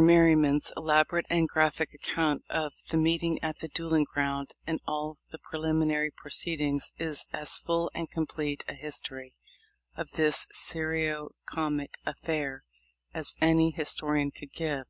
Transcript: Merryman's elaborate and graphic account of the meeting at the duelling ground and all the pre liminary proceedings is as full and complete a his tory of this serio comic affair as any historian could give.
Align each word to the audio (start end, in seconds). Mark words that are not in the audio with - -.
Merryman's 0.00 0.72
elaborate 0.76 1.26
and 1.28 1.48
graphic 1.48 1.92
account 1.92 2.44
of 2.48 2.72
the 2.90 2.96
meeting 2.96 3.42
at 3.42 3.58
the 3.58 3.66
duelling 3.66 4.04
ground 4.04 4.54
and 4.64 4.78
all 4.86 5.16
the 5.32 5.40
pre 5.40 5.58
liminary 5.58 6.14
proceedings 6.14 6.92
is 6.98 7.26
as 7.32 7.58
full 7.58 7.90
and 7.94 8.08
complete 8.08 8.62
a 8.68 8.74
his 8.74 9.00
tory 9.00 9.34
of 9.96 10.12
this 10.12 10.46
serio 10.52 11.30
comic 11.46 11.94
affair 12.06 12.62
as 13.12 13.34
any 13.42 13.72
historian 13.72 14.30
could 14.30 14.52
give. 14.52 14.86